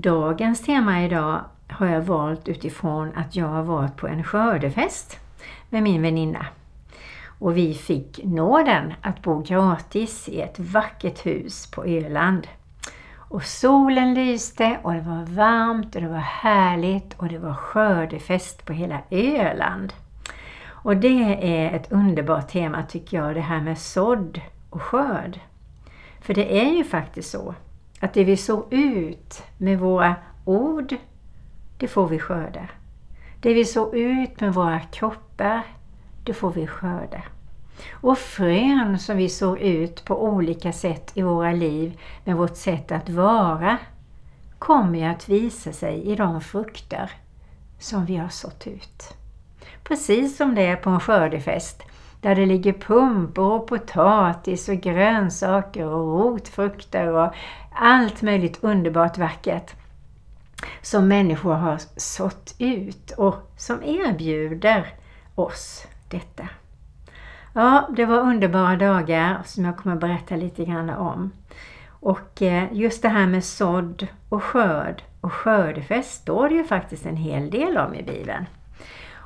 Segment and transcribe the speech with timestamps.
[0.00, 5.18] dagens tema idag har jag valt utifrån att jag har varit på en skördefest
[5.68, 6.46] med min väninna.
[7.38, 12.46] Och vi fick nåden att bo gratis i ett vackert hus på Öland.
[13.16, 18.66] Och solen lyste och det var varmt och det var härligt och det var skördefest
[18.66, 19.92] på hela Öland.
[20.66, 24.40] Och det är ett underbart tema tycker jag, det här med sådd
[24.70, 25.40] och skörd.
[26.20, 27.54] För det är ju faktiskt så
[28.00, 30.14] att det vi sår ut med våra
[30.44, 30.96] ord,
[31.78, 32.68] det får vi skörda.
[33.40, 35.62] Det vi sår ut med våra kroppar,
[36.24, 37.22] det får vi skörda.
[37.90, 42.92] Och frön som vi sår ut på olika sätt i våra liv med vårt sätt
[42.92, 43.78] att vara
[44.58, 47.10] kommer att visa sig i de frukter
[47.78, 49.14] som vi har sått ut.
[49.84, 51.82] Precis som det är på en skördefest
[52.20, 57.34] där det ligger pumpor och potatis och grönsaker och rotfrukter och
[57.74, 59.74] allt möjligt underbart vackert
[60.82, 64.86] som människor har sått ut och som erbjuder
[65.34, 66.48] oss detta.
[67.52, 71.30] Ja, det var underbara dagar som jag kommer att berätta lite grann om.
[71.88, 77.06] Och eh, just det här med sådd och skörd och skördefest står det ju faktiskt
[77.06, 78.46] en hel del om i Bibeln.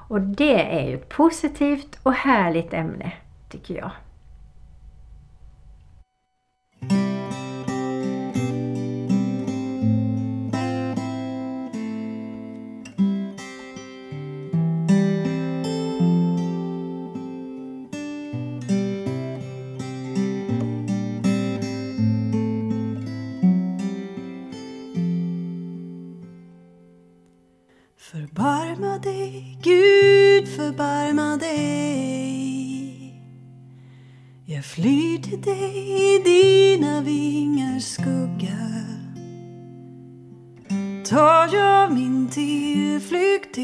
[0.08, 3.12] Och det är ju ett positivt och härligt ämne,
[3.48, 3.91] tycker jag.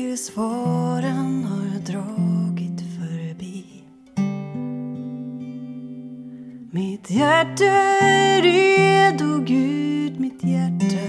[0.00, 3.64] Tills faran har dragit förbi.
[6.70, 11.00] Mitt hjärta är redo, Gud, mitt hjärta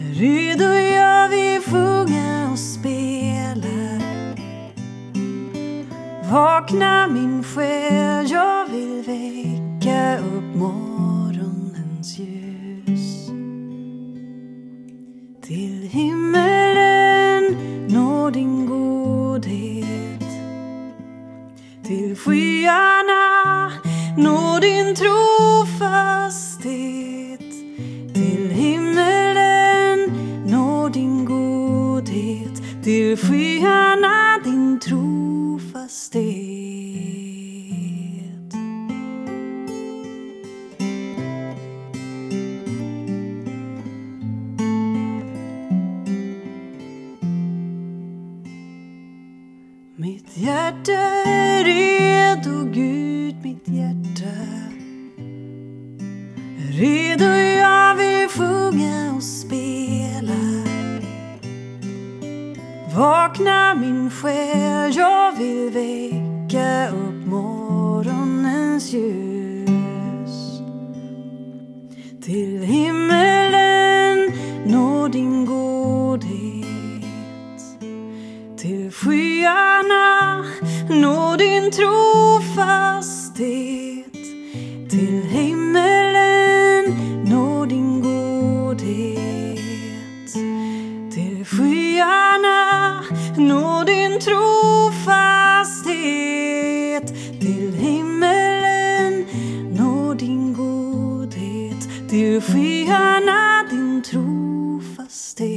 [0.00, 4.00] är redo, jag vill sjunga och spela.
[6.32, 8.09] Vakna min själ,
[68.80, 69.29] morgonens ljus.
[102.90, 102.96] Till
[103.70, 105.50] din trofasthet.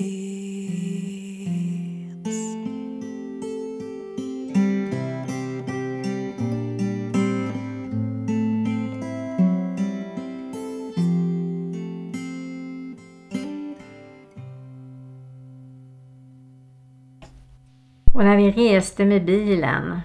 [18.14, 20.02] Och när vi reste med bilen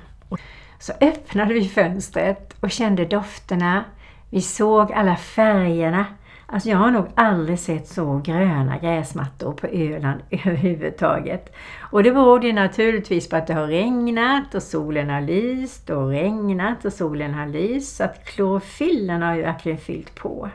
[0.78, 3.84] så öppnade vi fönstret och kände dofterna.
[4.30, 6.06] Vi såg alla färgerna.
[6.50, 11.54] Alltså jag har nog aldrig sett så gröna gräsmattor på Öland överhuvudtaget.
[11.80, 16.08] Och det beror ju naturligtvis på att det har regnat och solen har lyst och
[16.08, 17.96] regnat och solen har lyst.
[17.96, 20.50] Så att klorofyllen har ju verkligen fyllt på.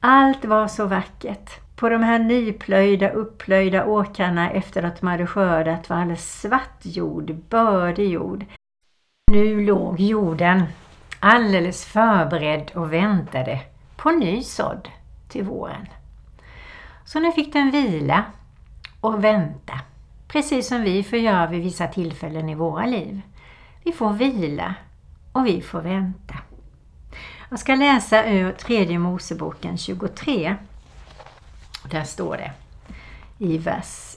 [0.00, 1.50] Allt var så vackert.
[1.76, 7.34] På de här nyplöjda, upplöjda åkrarna efter att de hade skördat var alldeles svart jord,
[7.48, 8.44] bördig jord.
[9.32, 10.62] Nu låg jorden
[11.20, 13.60] alldeles förberedd och väntade
[13.96, 14.88] på ny sådd
[15.34, 15.86] till våren.
[17.04, 18.24] Så nu fick den vila
[19.00, 19.80] och vänta.
[20.28, 23.20] Precis som vi får göra vid vissa tillfällen i våra liv.
[23.82, 24.74] Vi får vila
[25.32, 26.34] och vi får vänta.
[27.50, 30.56] Jag ska läsa ur tredje Moseboken 23.
[31.90, 32.52] Där står det
[33.38, 34.16] i vers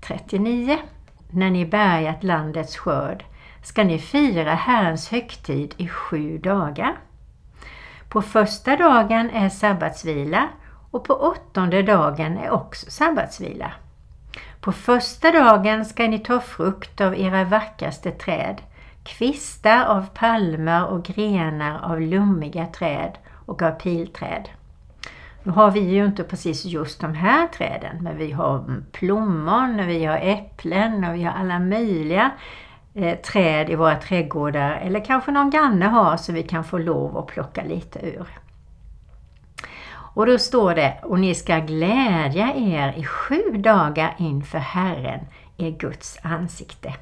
[0.00, 0.78] 39.
[1.30, 3.24] När ni bärgat landets skörd
[3.62, 6.96] ska ni fira Herrens högtid i sju dagar.
[8.12, 10.48] På första dagen är sabbatsvila
[10.90, 13.72] och på åttonde dagen är också sabbatsvila.
[14.60, 18.62] På första dagen ska ni ta frukt av era vackraste träd,
[19.04, 24.48] kvistar av palmer och grenar av lummiga träd och av pilträd.
[25.42, 30.04] Nu har vi ju inte precis just de här träden, men vi har plommon, vi
[30.04, 32.30] har äpplen och vi har alla möjliga
[32.94, 34.72] eh, träd i våra trädgårdar.
[34.72, 38.26] Eller kanske någon granne har så vi kan få lov att plocka lite ur.
[40.14, 45.20] Och då står det, och ni ska glädja er i sju dagar inför Herren,
[45.56, 46.94] er Guds ansikte.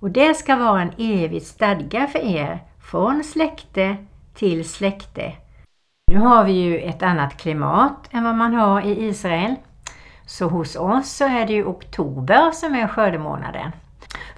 [0.00, 3.96] Och det ska vara en evig stadga för er, från släkte
[4.34, 5.32] till släkte.
[6.12, 9.54] Nu har vi ju ett annat klimat än vad man har i Israel.
[10.26, 13.72] Så hos oss så är det ju oktober som är skördemånaden.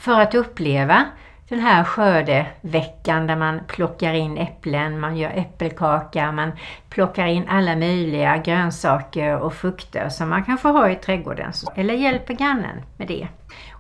[0.01, 1.05] För att uppleva
[1.49, 6.53] den här skördeveckan där man plockar in äpplen, man gör äppelkaka, man
[6.89, 11.95] plockar in alla möjliga grönsaker och frukter som man kan få ha i trädgården eller
[11.95, 13.29] hjälper grannen med det.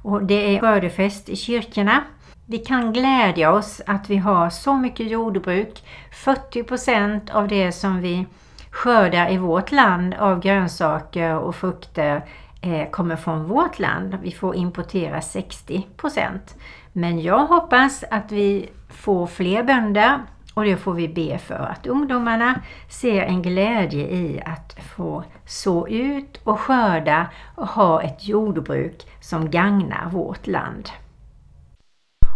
[0.02, 2.04] Och det är skördefest i kyrkorna.
[2.46, 5.84] Vi kan glädja oss att vi har så mycket jordbruk.
[6.12, 8.26] 40% av det som vi
[8.70, 12.22] skördar i vårt land av grönsaker och frukter
[12.62, 14.18] Eh, kommer från vårt land.
[14.22, 16.56] Vi får importera 60%
[16.92, 20.20] Men jag hoppas att vi får fler bönder
[20.54, 25.88] och det får vi be för att ungdomarna ser en glädje i att få så
[25.88, 30.88] ut och skörda och ha ett jordbruk som gagnar vårt land.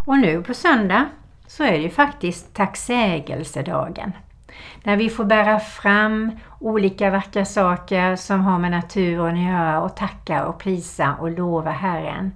[0.06, 1.08] Och nu på söndag
[1.46, 4.12] så är det ju faktiskt tacksägelsedagen.
[4.82, 9.96] När vi får bära fram olika vackra saker som har med naturen att göra och
[9.96, 12.32] tacka och prisa och lova Herren.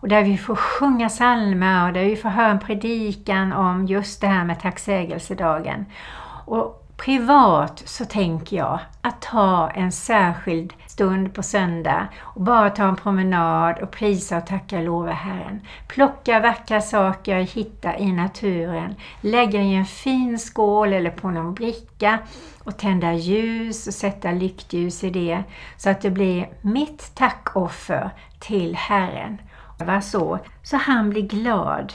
[0.00, 4.20] Och där vi får sjunga psalmer och där vi får höra en predikan om just
[4.20, 5.86] det här med tacksägelsedagen.
[6.44, 12.84] Och Privat så tänker jag att ta en särskild stund på söndag och bara ta
[12.84, 15.60] en promenad och prisa och tacka och lova Herren.
[15.88, 22.18] Plocka vackra saker, hitta i naturen, lägga i en fin skål eller på någon bricka
[22.64, 25.42] och tända ljus och sätta lyktljus i det
[25.76, 29.38] så att det blir mitt tackoffer till Herren.
[29.78, 31.92] Var så, så han blir glad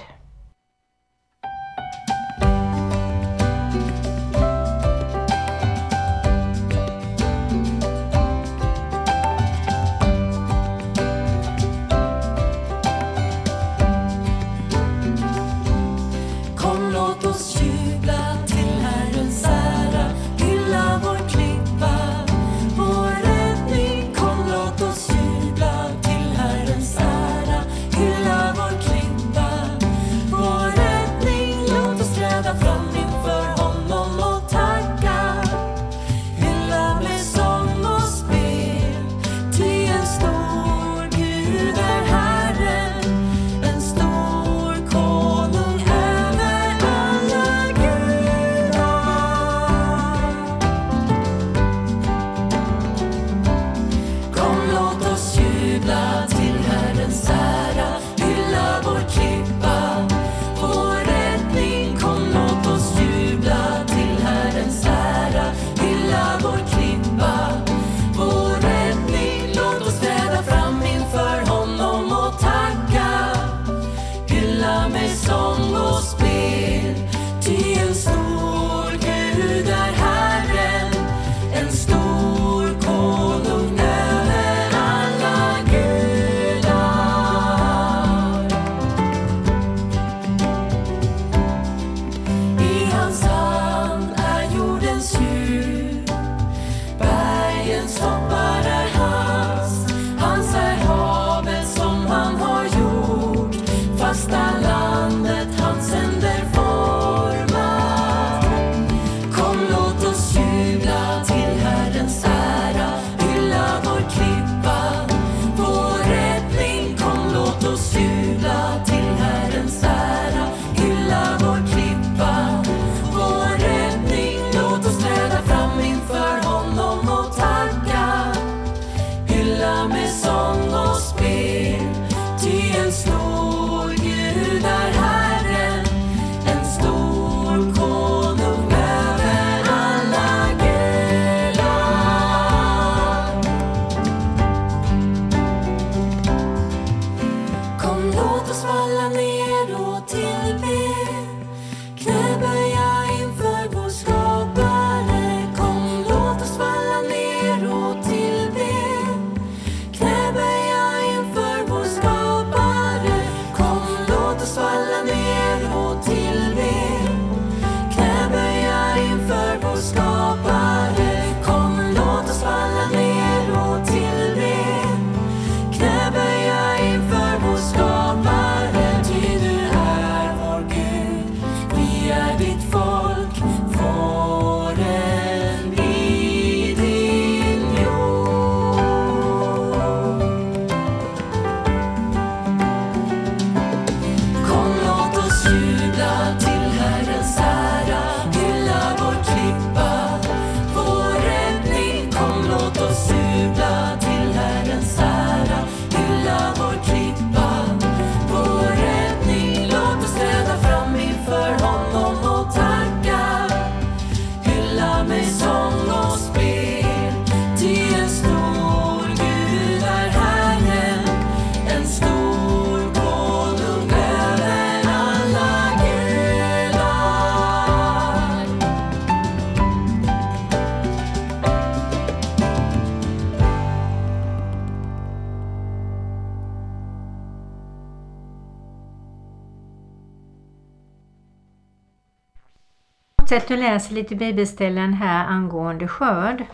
[243.32, 246.46] fortsätter och läser lite bibelställen här angående skörd.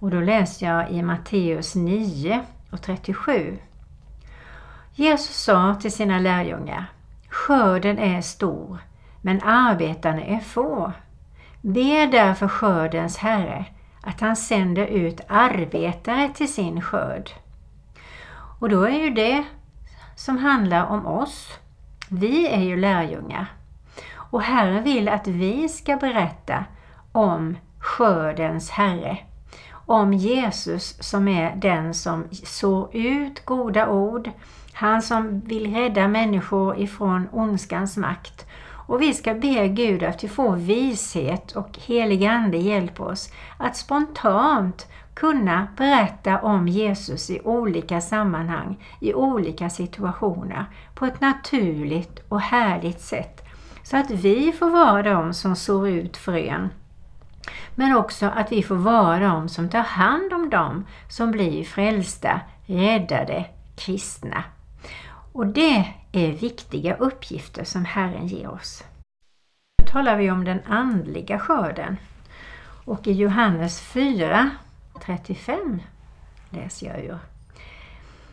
[0.00, 3.58] Och då läser jag i Matteus 9 och 37.
[4.94, 6.86] Jesus sa till sina lärjungar
[7.28, 8.78] Skörden är stor,
[9.20, 10.92] men arbetarna är få.
[11.60, 13.64] Be därför skördens Herre
[14.02, 17.30] att han sänder ut arbetare till sin skörd.
[18.60, 19.44] Och då är ju det
[20.16, 21.48] som handlar om oss.
[22.08, 23.61] Vi är ju lärjungar.
[24.32, 26.64] Och Herren vill att vi ska berätta
[27.12, 29.18] om skördens Herre.
[29.86, 34.30] Om Jesus som är den som sår ut goda ord.
[34.72, 38.46] Han som vill rädda människor ifrån ondskans makt.
[38.86, 43.76] Och vi ska be Gud att vi får vishet och helig Ande hjälper oss att
[43.76, 52.40] spontant kunna berätta om Jesus i olika sammanhang, i olika situationer på ett naturligt och
[52.40, 53.42] härligt sätt.
[53.82, 56.68] Så att vi får vara de som sår ut frön.
[57.74, 62.40] Men också att vi får vara de som tar hand om dem som blir frälsta,
[62.66, 63.44] räddade,
[63.76, 64.44] kristna.
[65.32, 68.84] Och det är viktiga uppgifter som Herren ger oss.
[69.78, 71.96] Nu talar vi om den andliga skörden.
[72.84, 74.50] Och i Johannes 4,
[75.04, 75.80] 35
[76.50, 77.18] läser jag ur.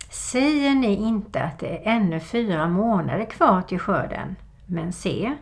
[0.10, 4.36] Säger ni inte att det är ännu fyra månader kvar till skörden?
[4.71, 5.35] Men se,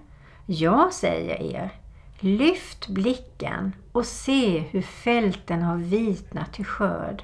[0.46, 1.72] jag säger er,
[2.20, 7.24] lyft blicken och se hur fälten har vitnat till skörd.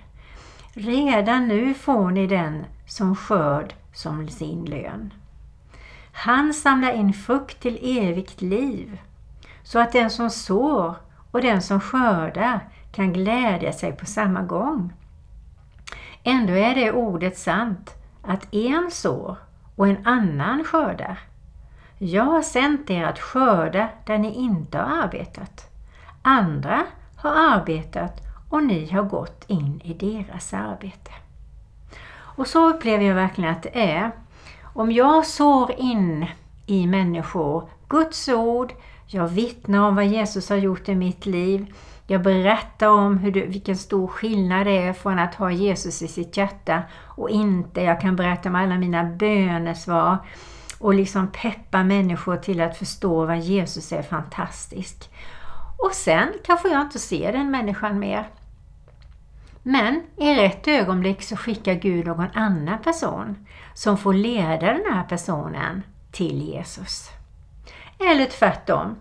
[0.74, 5.14] Redan nu får ni den som skörd som sin lön.
[6.12, 9.00] Han samlar in frukt till evigt liv,
[9.64, 10.96] så att den som sår
[11.32, 12.60] och den som skördar
[12.92, 14.94] kan glädja sig på samma gång.
[16.24, 17.92] Ändå är det ordet sant,
[18.22, 19.38] att en sår
[19.76, 21.20] och en annan skördar.
[21.98, 25.72] Jag har sänt er att skörda där ni inte har arbetat.
[26.22, 26.84] Andra
[27.16, 31.12] har arbetat och ni har gått in i deras arbete.
[32.16, 34.12] Och så upplever jag verkligen att det är.
[34.64, 36.26] Om jag sår in
[36.66, 38.74] i människor Guds ord,
[39.08, 41.74] jag vittnar om vad Jesus har gjort i mitt liv,
[42.08, 46.08] jag berättar om hur det, vilken stor skillnad det är från att ha Jesus i
[46.08, 47.82] sitt hjärta och inte.
[47.82, 50.18] Jag kan berätta om alla mina bönesvar
[50.80, 55.10] och liksom peppa människor till att förstå vad Jesus är fantastisk.
[55.78, 58.28] Och sen kanske jag inte ser den människan mer.
[59.64, 65.04] Men i rätt ögonblick så skickar Gud någon annan person som får leda den här
[65.04, 67.10] personen till Jesus.
[68.00, 68.96] Eller tvärtom.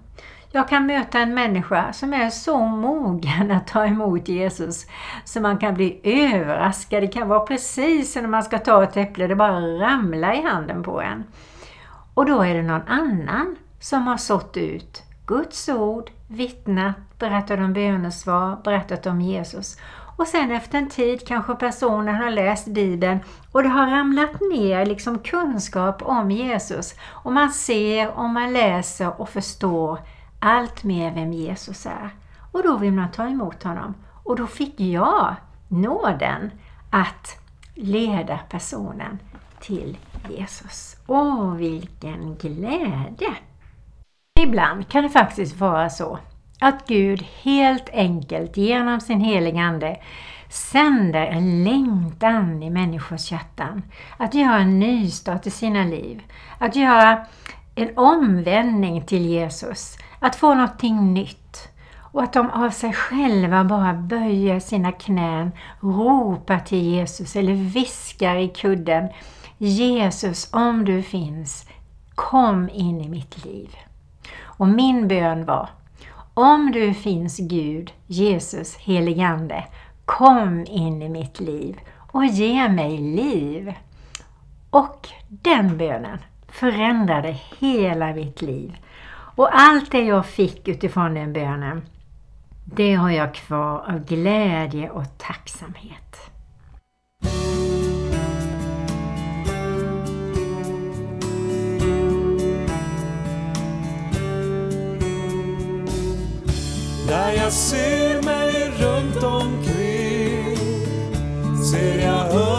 [0.55, 4.87] Jag kan möta en människa som är så mogen att ta emot Jesus
[5.25, 7.02] så man kan bli överraskad.
[7.02, 10.43] Det kan vara precis som när man ska ta ett äpple, det bara ramlar i
[10.43, 11.25] handen på en.
[12.14, 17.73] Och då är det någon annan som har sått ut Guds ord, vittnat, berättat om
[17.73, 19.76] bönesvar, berättat om Jesus.
[20.16, 23.19] Och sen efter en tid kanske personen har läst Bibeln
[23.52, 26.95] och det har ramlat ner liksom kunskap om Jesus.
[27.02, 29.99] Och man ser och man läser och förstår
[30.40, 32.11] allt mer vem Jesus är.
[32.52, 33.95] Och då vill man ta emot honom.
[34.25, 35.35] Och då fick jag
[35.69, 36.50] nåden
[36.90, 37.38] att
[37.75, 39.19] leda personen
[39.61, 39.97] till
[40.31, 40.97] Jesus.
[41.07, 43.35] Åh, vilken glädje!
[44.41, 46.19] Ibland kan det faktiskt vara så
[46.61, 49.97] att Gud helt enkelt genom sin heliga Ande
[50.49, 53.83] sänder en längtan i människors hjärtan.
[54.17, 56.23] Att göra en nystart i sina liv.
[56.59, 57.26] Att göra
[57.75, 59.99] en omvändning till Jesus.
[60.21, 61.69] Att få någonting nytt.
[62.12, 68.37] Och att de av sig själva bara böjer sina knän, ropar till Jesus eller viskar
[68.37, 69.09] i kudden.
[69.69, 71.66] Jesus, om du finns,
[72.14, 73.76] kom in i mitt liv.
[74.42, 75.69] Och min bön var
[76.35, 79.64] om du finns Gud, Jesus, heligande,
[80.04, 81.81] kom in i mitt liv
[82.12, 83.75] och ge mig liv.
[84.71, 88.76] Och den bönen förändrade hela mitt liv.
[89.37, 91.83] Och allt det jag fick utifrån den bönen,
[92.64, 96.32] det har jag kvar av glädje och tacksamhet.
[107.12, 110.57] Där jag ser mig runt omkring
[111.71, 112.51] ser jag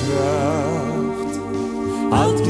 [0.00, 1.40] kraft.
[2.10, 2.46] Allt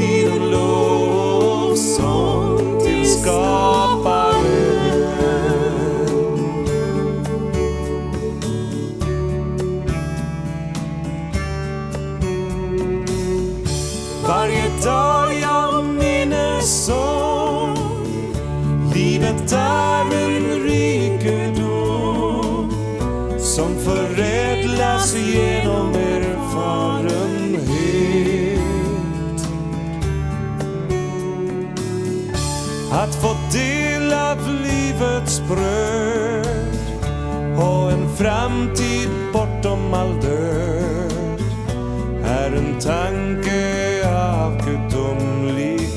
[35.55, 36.45] bröd
[37.57, 41.41] och en framtid bortom all död.
[42.25, 45.91] Är en tanke av gudomlighet.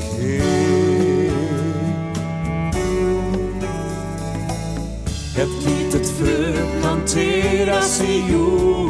[5.37, 8.85] Ett litet frö planteras i jorden.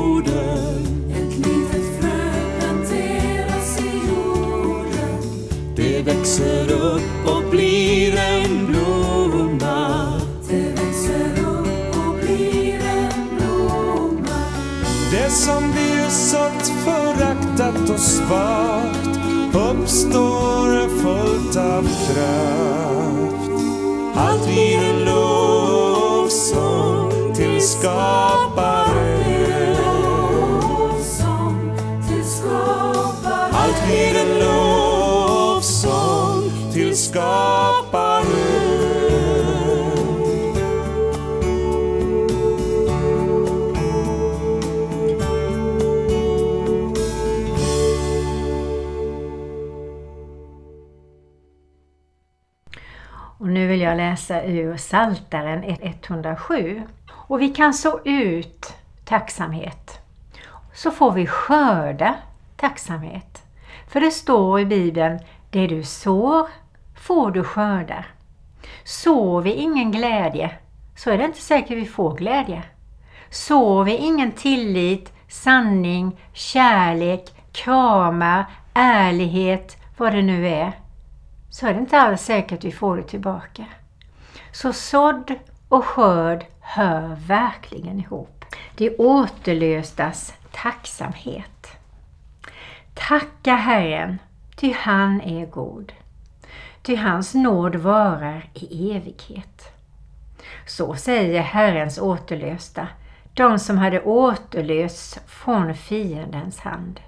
[6.05, 9.54] Växer upp och blir en blomma
[15.35, 19.19] som blir satt föraktat och svagt
[19.53, 23.51] uppstår är fullt av kraft.
[24.15, 24.95] Allt blir en.
[26.25, 29.25] Lovsång till skaparen.
[33.51, 37.44] Allt blir en lovsång till skaparen.
[53.85, 56.81] Jag läsa ur Saltaren 107.
[57.11, 58.73] Och vi kan så ut
[59.05, 59.99] tacksamhet.
[60.73, 62.15] Så får vi skörda
[62.57, 63.43] tacksamhet.
[63.87, 65.19] För det står i Bibeln,
[65.49, 66.47] det du sår
[66.95, 68.05] får du skörda.
[68.83, 70.51] Sår vi ingen glädje
[70.95, 72.63] så är det inte säkert vi får glädje.
[73.29, 80.71] Sår vi ingen tillit, sanning, kärlek, kramar, ärlighet, vad det nu är,
[81.55, 83.65] så är det inte alls säkert vi får det tillbaka.
[84.51, 85.33] Så sådd
[85.69, 88.45] och skörd hör verkligen ihop.
[88.75, 91.67] Det återlöstas tacksamhet.
[92.93, 94.19] Tacka Herren,
[94.55, 95.93] ty han är god.
[96.81, 99.73] Ty hans nåd varar i evighet.
[100.67, 102.87] Så säger Herrens återlösta,
[103.33, 106.99] de som hade återlösts från fiendens hand.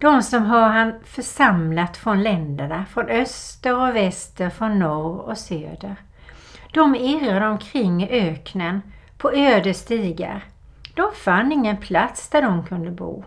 [0.00, 5.96] De som har han församlat från länderna, från öster och väster, från norr och söder.
[6.72, 8.82] De irrade omkring i öknen
[9.18, 10.44] på öde stigar.
[10.94, 13.24] De fann ingen plats där de kunde bo.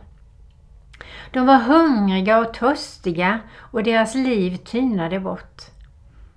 [1.32, 5.62] De var hungriga och törstiga och deras liv tynade bort.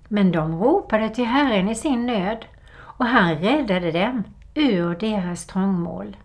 [0.07, 2.45] Men de ropade till Herren i sin nöd
[2.77, 4.23] och han räddade dem
[4.53, 6.17] ur deras trångmål.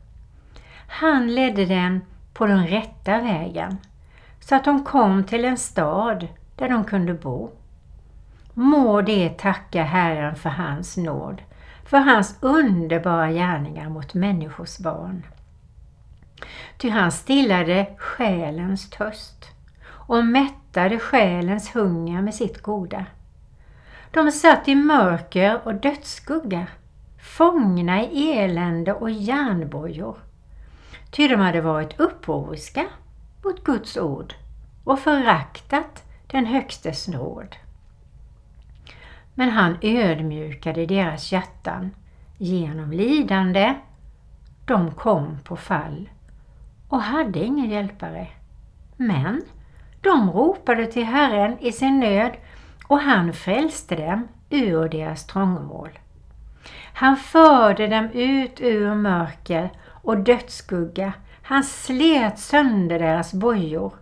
[0.89, 2.01] Han ledde dem
[2.35, 3.79] på den rätta vägen
[4.45, 7.51] så att de kom till en stad där de kunde bo.
[8.55, 11.43] Må de tacka Herren för hans nåd,
[11.85, 15.27] för hans underbara gärningar mot människors barn.
[16.79, 19.47] Ty han stillade själens törst
[19.85, 23.07] och mättade själens hunger med sitt goda.
[24.11, 26.67] De satt i mörker och dödsskugga,
[27.37, 30.17] fångna i elände och järnbojor.
[31.11, 32.87] Ty de hade varit upproriska
[33.45, 34.35] mot Guds ord
[34.85, 37.57] och föraktat den Högstes nåd.
[39.35, 41.91] Men han ödmjukade deras hjärtan
[42.39, 43.75] genom lidande.
[44.65, 46.09] De kom på fall
[46.89, 48.29] och hade ingen hjälpare.
[48.97, 49.43] Men
[50.01, 52.33] de ropade till Herren i sin nöd
[52.89, 55.99] och han frälste dem ur deras trångmål.
[56.95, 61.13] Han förde dem ut ur mörker och dödsskugga.
[61.43, 63.93] Han slet sönder deras bojor.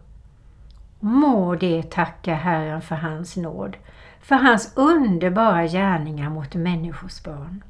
[1.00, 3.76] Må det tacka Herren för hans nåd,
[4.20, 7.64] för hans underbara gärningar mot människors barn.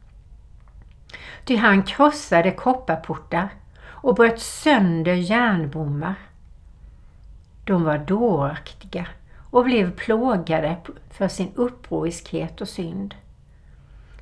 [1.45, 3.49] Ty han krossade kopparportar
[3.83, 6.15] och bröt sönder järnbommar.
[7.65, 9.07] De var dåraktiga
[9.51, 10.77] och blev plågade
[11.11, 13.15] för sin upproriskhet och synd.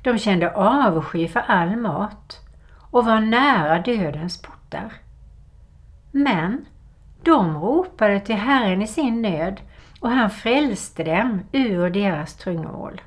[0.01, 2.39] De kände avsky för all mat
[2.91, 4.93] och var nära dödens portar.
[6.11, 6.65] Men
[7.23, 9.61] de ropade till Herren i sin nöd
[9.99, 13.01] och han frälste dem ur deras tryngmål.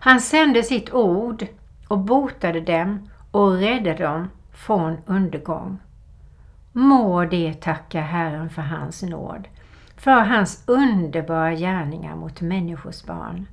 [0.00, 1.46] Han sände sitt ord
[1.88, 5.78] och botade dem och räddade dem från undergång.
[6.72, 9.48] Må de tacka Herren för hans nåd,
[9.96, 13.48] för hans underbara gärningar mot människors barn.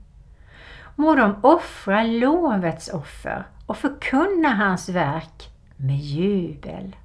[0.95, 6.95] Må de offra lovets offer och förkunna hans verk med jubel.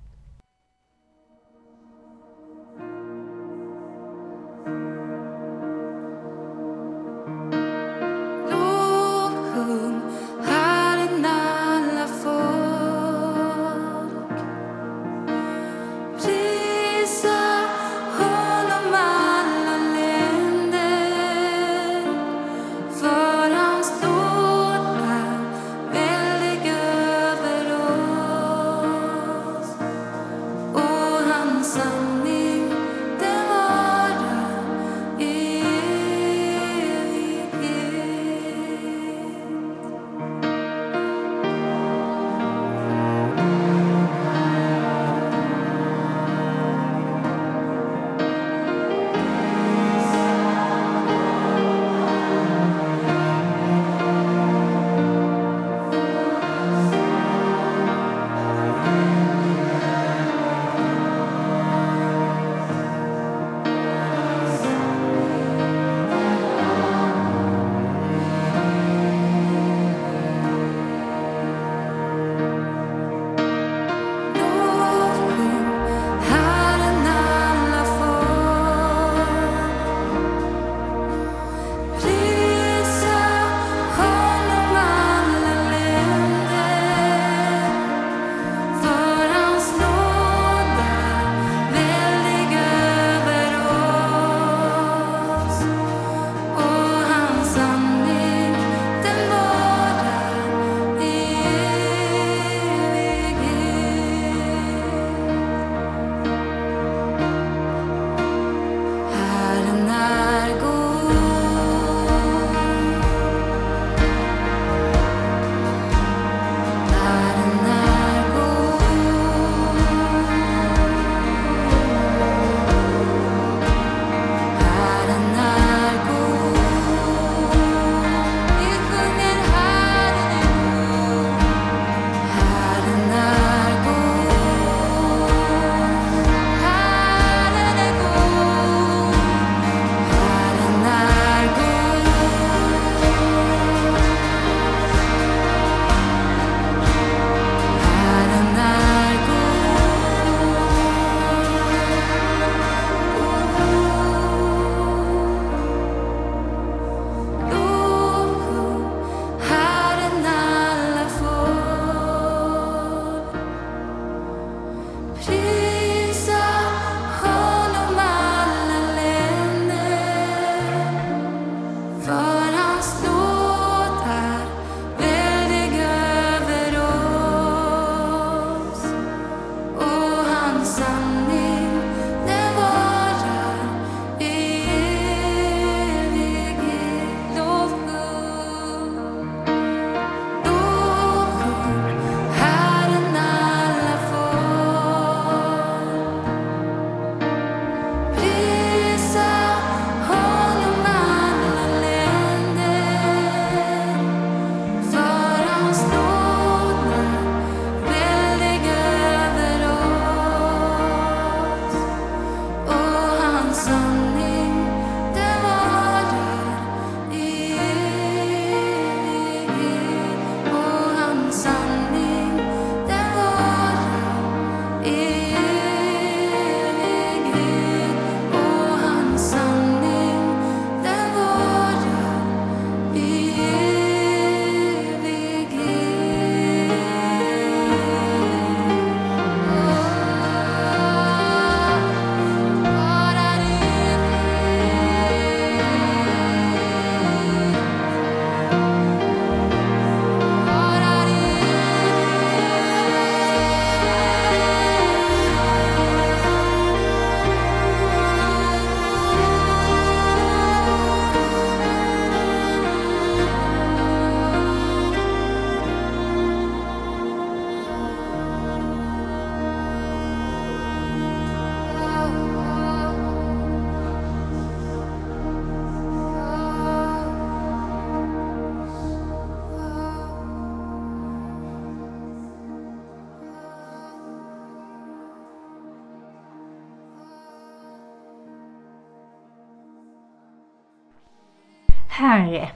[292.01, 292.51] Herre,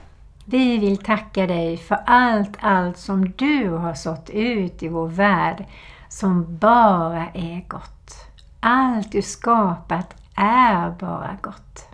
[0.45, 5.65] vi vill tacka dig för allt, allt som du har sått ut i vår värld
[6.09, 8.31] som bara är gott.
[8.59, 11.89] Allt du skapat är bara gott.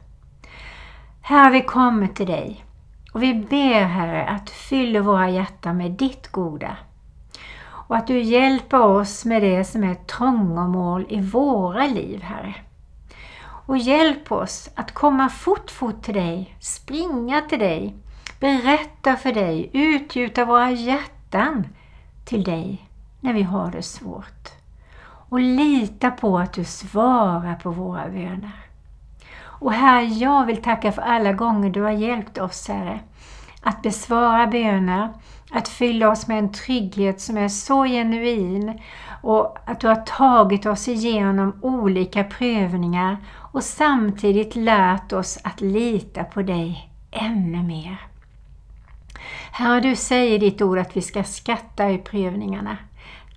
[1.21, 2.65] Här vi kommer till dig
[3.13, 6.77] och vi ber Herre att du fyller våra hjärtan med ditt goda
[7.69, 12.55] och att du hjälper oss med det som är trångomål i våra liv, Herre.
[13.71, 17.95] Och hjälp oss att komma fort, fort till dig, springa till dig,
[18.39, 21.67] berätta för dig, utgjuta våra hjärtan
[22.25, 24.49] till dig när vi har det svårt.
[25.29, 28.51] Och lita på att du svarar på våra böner.
[29.41, 32.99] Och Herre, jag vill tacka för alla gånger du har hjälpt oss, Herre,
[33.61, 35.09] att besvara böner,
[35.51, 38.81] att fylla oss med en trygghet som är så genuin
[39.21, 43.17] och att du har tagit oss igenom olika prövningar
[43.51, 47.97] och samtidigt lärt oss att lita på dig ännu mer.
[49.51, 52.77] Herre, du säger i ditt ord att vi ska skatta i prövningarna.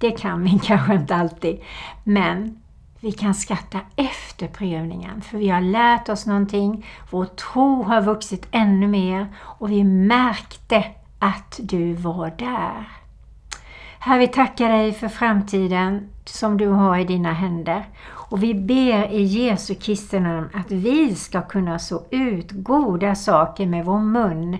[0.00, 1.60] Det kan vi kanske inte alltid,
[2.04, 2.60] men
[3.00, 8.48] vi kan skatta efter prövningen för vi har lärt oss någonting, vår tro har vuxit
[8.50, 10.84] ännu mer och vi märkte
[11.18, 12.88] att du var där.
[13.98, 17.84] Herre, vi tackar dig för framtiden som du har i dina händer.
[18.34, 23.66] Och vi ber i Jesu Kristi namn att vi ska kunna så ut goda saker
[23.66, 24.58] med vår mun,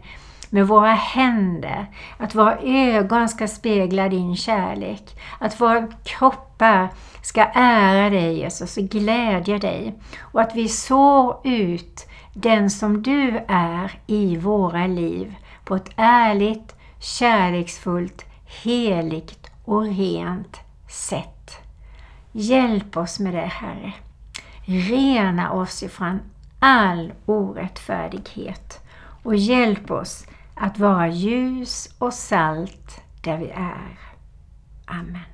[0.50, 1.86] med våra händer,
[2.18, 6.88] att våra ögon ska spegla din kärlek, att våra kroppar
[7.22, 13.40] ska ära dig Jesus och glädja dig och att vi sår ut den som du
[13.48, 15.34] är i våra liv
[15.64, 18.24] på ett ärligt, kärleksfullt,
[18.62, 21.33] heligt och rent sätt.
[22.36, 23.92] Hjälp oss med det Herre.
[24.64, 26.20] Rena oss ifrån
[26.58, 28.80] all orättfärdighet
[29.22, 33.98] och hjälp oss att vara ljus och salt där vi är.
[34.86, 35.33] Amen.